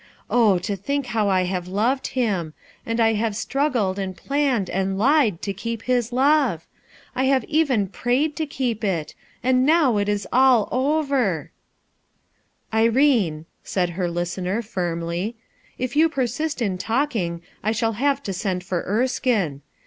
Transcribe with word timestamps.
Oh, 0.31 0.57
to 0.57 0.75
think 0.75 1.05
how 1.13 1.29
I 1.29 1.43
have 1.43 1.67
loved 1.67 2.07
him! 2.17 2.55
and 2.87 2.99
I 2.99 3.13
have 3.13 3.35
struggled 3.35 3.99
and 3.99 4.17
planned 4.17 4.67
and 4.67 4.97
lied 4.97 5.43
to 5.43 5.53
keep 5.53 5.83
his 5.83 6.11
love! 6.11 6.65
I 7.15 7.25
have 7.25 7.43
even 7.43 7.85
prayed 7.87 8.35
to 8.37 8.47
keep 8.47 8.83
it! 8.83 9.13
and 9.43 9.63
now 9.63 9.97
it 9.97 10.09
is 10.09 10.27
all 10.33 10.67
overl" 10.71 11.49
"Irene, 12.73 13.45
51 13.61 13.61
said 13.63 13.89
her 13.91 14.09
listener, 14.09 14.63
firmly, 14.63 15.35
"If 15.77 15.95
y 15.95 16.01
OU 16.01 16.09
persist 16.09 16.61
in 16.63 16.79
talking, 16.79 17.43
I 17.61 17.71
shall 17.71 17.93
have 17.93 18.23
to 18.23 18.33
send 18.33 18.63
for 18.63 18.79
Er 18.87 19.03
skinc. 19.03 19.61